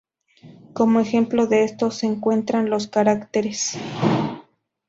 [0.73, 4.47] Como ejemplo de esto se encuentran los caracteres 靟 y 靠.